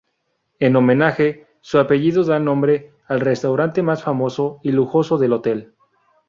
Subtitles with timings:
[0.57, 5.75] En homenaje, su apellido da nombre al restaurante más famoso y lujoso del hotel.